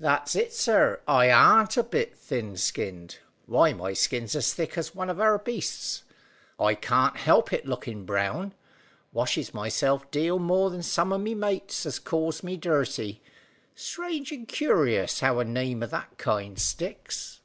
"That's 0.00 0.34
it, 0.34 0.52
sir. 0.52 1.00
I 1.06 1.30
arn't 1.30 1.76
a 1.76 1.84
bit 1.84 2.16
thin 2.18 2.56
skinned. 2.56 3.18
Why, 3.46 3.72
my 3.72 3.92
skin's 3.92 4.34
as 4.34 4.52
thick 4.52 4.76
as 4.76 4.96
one 4.96 5.08
of 5.08 5.20
our 5.20 5.38
beasts. 5.38 6.02
I 6.58 6.74
can't 6.74 7.16
help 7.16 7.52
it 7.52 7.66
lookin' 7.66 8.04
brown. 8.04 8.52
Washes 9.12 9.54
myself 9.54 10.10
deal 10.10 10.40
more 10.40 10.70
than 10.70 10.82
some 10.82 11.12
o' 11.12 11.18
my 11.18 11.34
mates 11.34 11.86
as 11.86 12.00
calls 12.00 12.42
me 12.42 12.56
dirty. 12.56 13.22
Strange 13.76 14.32
and 14.32 14.48
curious 14.48 15.20
how 15.20 15.38
a 15.38 15.44
name 15.44 15.84
o' 15.84 15.86
that 15.86 16.18
kind 16.18 16.58
sticks." 16.58 17.38